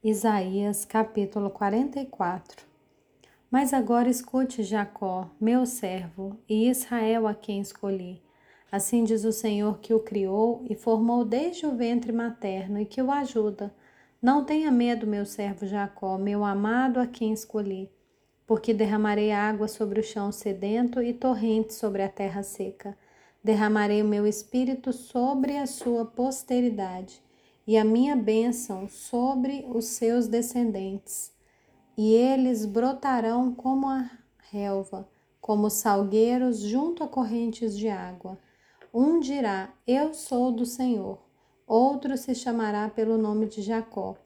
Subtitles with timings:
[0.00, 2.64] Isaías capítulo 44
[3.50, 8.22] Mas agora escute Jacó, meu servo, e Israel a quem escolhi.
[8.70, 13.02] Assim diz o Senhor que o criou e formou desde o ventre materno e que
[13.02, 13.74] o ajuda.
[14.22, 17.90] Não tenha medo, meu servo Jacó, meu amado a quem escolhi,
[18.46, 22.96] porque derramarei água sobre o chão sedento e torrentes sobre a terra seca.
[23.42, 27.20] Derramarei o meu espírito sobre a sua posteridade
[27.68, 31.30] e a minha bênção sobre os seus descendentes.
[31.98, 34.10] E eles brotarão como a
[34.50, 35.06] relva,
[35.38, 38.38] como salgueiros junto a correntes de água.
[38.92, 41.18] Um dirá: Eu sou do Senhor.
[41.66, 44.16] Outro se chamará pelo nome de Jacó.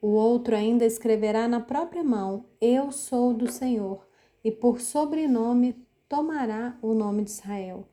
[0.00, 4.06] O outro ainda escreverá na própria mão: Eu sou do Senhor,
[4.44, 5.74] e por sobrenome
[6.08, 7.84] tomará o nome de Israel.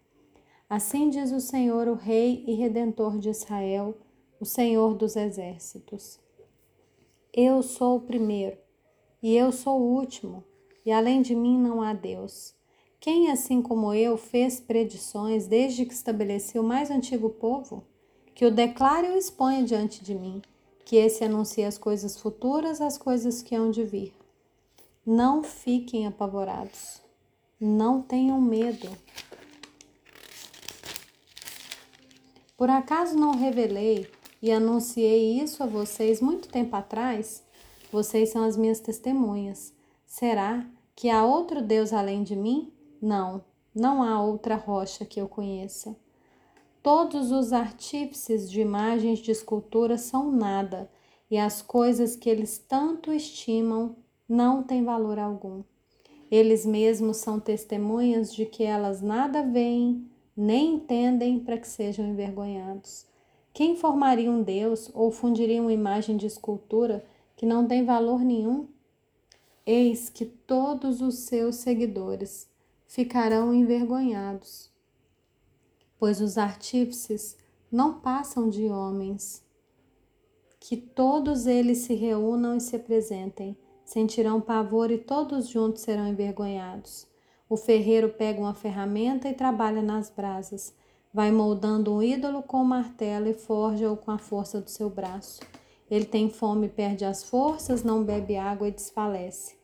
[0.70, 3.98] Assim diz o Senhor, o Rei e Redentor de Israel
[4.43, 6.20] o Senhor dos Exércitos.
[7.34, 8.57] Eu sou o primeiro
[9.21, 10.43] e eu sou o último,
[10.85, 12.53] e além de mim não há Deus.
[12.99, 17.85] Quem, assim como eu, fez predições desde que estabeleci o mais antigo povo?
[18.35, 20.41] Que o declare ou exponha diante de mim,
[20.84, 24.13] que esse anuncie as coisas futuras, as coisas que hão de vir.
[25.05, 27.01] Não fiquem apavorados,
[27.57, 28.90] não tenham medo.
[32.57, 34.05] Por acaso não revelei
[34.44, 37.41] e anunciei isso a vocês muito tempo atrás,
[37.90, 39.74] vocês são as minhas testemunhas.
[40.05, 42.70] Será que há outro Deus além de mim?
[43.02, 43.41] Não,
[43.74, 45.96] não há outra rocha que eu conheça.
[46.84, 50.91] Todos os artífices de imagens de escultura são nada,
[51.32, 53.96] e as coisas que eles tanto estimam
[54.27, 55.64] não têm valor algum.
[56.30, 60.05] Eles mesmos são testemunhas de que elas nada veem,
[60.36, 63.12] nem entendem para que sejam envergonhados.
[63.54, 68.68] Quem formaria um Deus ou fundiria uma imagem de escultura que não tem valor nenhum?
[69.63, 72.50] Eis que todos os seus seguidores
[72.88, 74.72] ficarão envergonhados,
[76.00, 77.38] pois os artífices
[77.72, 79.44] não passam de homens.
[80.59, 87.06] Que todos eles se reúnam e se apresentem, sentirão pavor e todos juntos serão envergonhados.
[87.47, 90.74] O ferreiro pega uma ferramenta e trabalha nas brasas
[91.13, 95.41] Vai moldando um ídolo com o martelo e forja-o com a força do seu braço.
[95.90, 99.56] Ele tem fome, perde as forças, não bebe água e desfalece.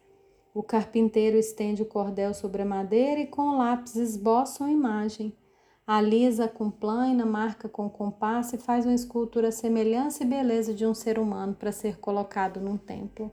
[0.54, 5.36] O carpinteiro estende o cordel sobre a madeira e com o lápis esboça uma imagem.
[5.88, 10.94] Alisa com plana, marca com compasso e faz uma escultura semelhança e beleza de um
[10.94, 13.32] ser humano para ser colocado num templo.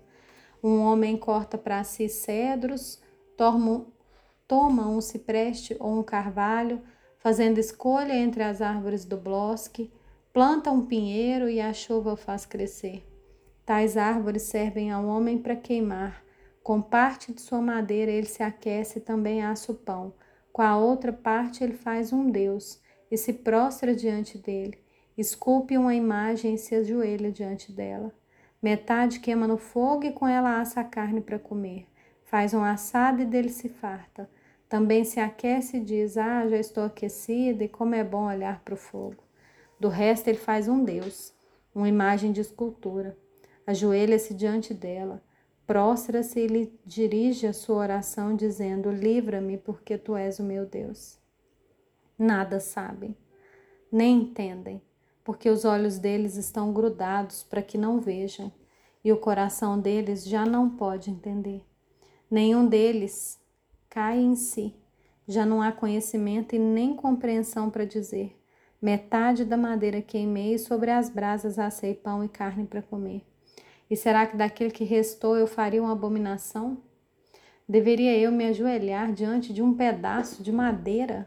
[0.65, 2.99] Um homem corta para si cedros,
[3.37, 6.81] toma um cipreste ou um carvalho,
[7.27, 9.93] fazendo escolha entre as árvores do bosque,
[10.33, 13.05] planta um pinheiro e a chuva o faz crescer.
[13.65, 16.23] Tais árvores servem ao homem para queimar.
[16.63, 20.15] Com parte de sua madeira ele se aquece e também assa o pão.
[20.53, 24.79] Com a outra parte ele faz um Deus e se prostra diante dele.
[25.19, 28.15] Esculpe uma imagem e se ajoelha diante dela.
[28.63, 31.89] Metade queima no fogo e com ela assa a carne para comer.
[32.23, 34.31] Faz um assado e dele se farta.
[34.69, 38.75] Também se aquece e diz: Ah, já estou aquecida e como é bom olhar para
[38.75, 39.23] o fogo.
[39.79, 41.33] Do resto, ele faz um Deus,
[41.75, 43.17] uma imagem de escultura.
[43.67, 45.23] Ajoelha-se diante dela,
[45.67, 51.19] prostra-se e lhe dirige a sua oração, dizendo: Livra-me, porque tu és o meu Deus.
[52.19, 53.15] Nada sabem,
[53.93, 54.81] nem entendem,
[55.23, 58.51] porque os olhos deles estão grudados para que não vejam,
[59.05, 61.63] e o coração deles já não pode entender.
[62.31, 63.39] Nenhum deles
[63.97, 64.75] cai em si.
[65.27, 68.39] Já não há conhecimento e nem compreensão para dizer.
[68.81, 73.23] Metade da madeira queimei e sobre as brasas assei pão e carne para comer.
[73.89, 76.77] E será que daquele que restou eu faria uma abominação?
[77.67, 81.27] Deveria eu me ajoelhar diante de um pedaço de madeira?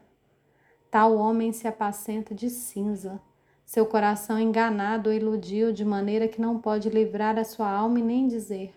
[0.91, 3.19] Tal homem se apacenta de cinza.
[3.65, 8.03] Seu coração enganado o iludiu de maneira que não pode livrar a sua alma e
[8.03, 8.75] nem dizer: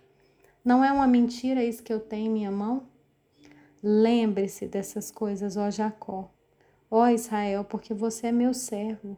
[0.65, 2.91] Não é uma mentira isso que eu tenho em minha mão?
[3.83, 6.31] Lembre-se dessas coisas, ó Jacó.
[6.89, 9.17] Ó Israel, porque você é meu servo.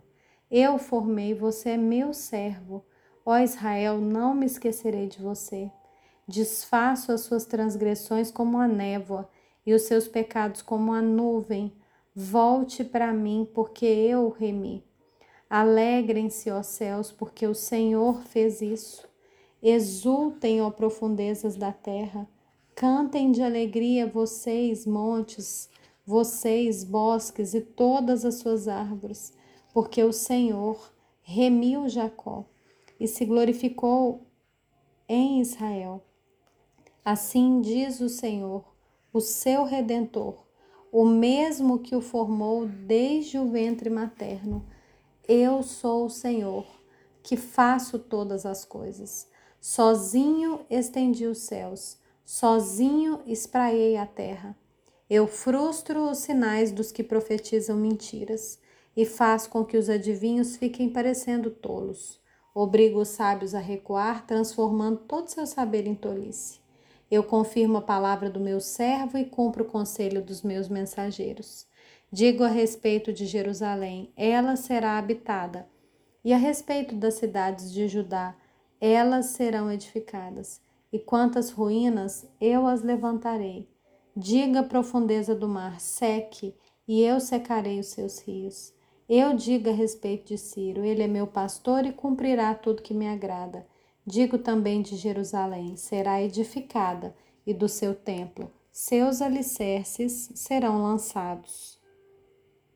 [0.50, 2.82] Eu formei, você é meu servo.
[3.26, 5.70] Ó Israel, não me esquecerei de você.
[6.26, 9.28] Desfaço as suas transgressões como a névoa
[9.66, 11.76] e os seus pecados como a nuvem.
[12.14, 14.82] Volte para mim, porque eu remi.
[15.50, 19.06] Alegrem-se, ó céus, porque o Senhor fez isso.
[19.62, 22.26] Exultem, ó profundezas da terra
[22.74, 25.68] Cantem de alegria vocês, montes,
[26.04, 29.32] vocês, bosques e todas as suas árvores,
[29.72, 30.92] porque o Senhor
[31.22, 32.44] remiu Jacó
[32.98, 34.26] e se glorificou
[35.08, 36.02] em Israel.
[37.04, 38.64] Assim diz o Senhor,
[39.12, 40.44] o seu redentor,
[40.90, 44.66] o mesmo que o formou desde o ventre materno.
[45.28, 46.66] Eu sou o Senhor,
[47.22, 49.28] que faço todas as coisas.
[49.60, 54.56] Sozinho estendi os céus, sozinho espraiei a terra.
[55.08, 58.58] Eu frustro os sinais dos que profetizam mentiras
[58.96, 62.20] e faço com que os adivinhos fiquem parecendo tolos.
[62.54, 66.60] Obrigo os sábios a recuar, transformando todo seu saber em tolice.
[67.10, 71.66] Eu confirmo a palavra do meu servo e cumpro o conselho dos meus mensageiros.
[72.10, 75.68] Digo a respeito de Jerusalém: ela será habitada.
[76.24, 78.34] E a respeito das cidades de Judá:
[78.80, 80.60] elas serão edificadas.
[80.94, 83.68] E quantas ruínas, eu as levantarei.
[84.16, 86.54] Diga a profundeza do mar: seque,
[86.86, 88.72] e eu secarei os seus rios.
[89.08, 93.08] Eu digo a respeito de Ciro: ele é meu pastor e cumprirá tudo que me
[93.08, 93.66] agrada.
[94.06, 97.12] Digo também de Jerusalém: será edificada,
[97.44, 101.73] e do seu templo, seus alicerces serão lançados.